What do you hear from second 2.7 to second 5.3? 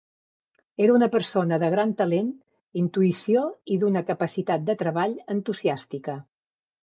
intuïció i d'una capacitat de treball